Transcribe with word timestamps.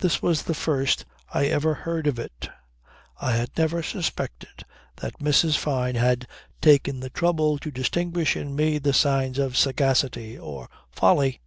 This 0.00 0.20
was 0.20 0.42
the 0.42 0.52
first 0.52 1.06
I 1.32 1.46
ever 1.46 1.72
heard 1.72 2.06
of 2.06 2.18
it. 2.18 2.50
I 3.18 3.32
had 3.32 3.48
never 3.56 3.82
suspected 3.82 4.64
that 4.96 5.20
Mrs. 5.20 5.56
Fyne 5.56 5.94
had 5.94 6.26
taken 6.60 7.00
the 7.00 7.08
trouble 7.08 7.56
to 7.60 7.70
distinguish 7.70 8.36
in 8.36 8.54
me 8.54 8.76
the 8.76 8.92
signs 8.92 9.38
of 9.38 9.56
sagacity 9.56 10.36
or 10.38 10.68
folly. 10.90 11.40